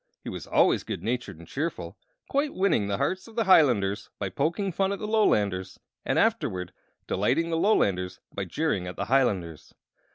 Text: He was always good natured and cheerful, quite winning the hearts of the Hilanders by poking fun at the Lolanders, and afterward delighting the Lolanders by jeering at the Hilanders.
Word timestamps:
He 0.23 0.29
was 0.29 0.47
always 0.47 0.83
good 0.83 1.03
natured 1.03 1.37
and 1.37 1.47
cheerful, 1.47 1.95
quite 2.27 2.55
winning 2.55 2.87
the 2.87 2.97
hearts 2.97 3.27
of 3.27 3.35
the 3.35 3.43
Hilanders 3.43 4.09
by 4.17 4.29
poking 4.29 4.71
fun 4.71 4.91
at 4.91 4.97
the 4.97 5.05
Lolanders, 5.05 5.79
and 6.03 6.17
afterward 6.17 6.73
delighting 7.05 7.51
the 7.51 7.57
Lolanders 7.59 8.19
by 8.33 8.45
jeering 8.45 8.87
at 8.87 8.95
the 8.95 9.05
Hilanders. 9.05 9.75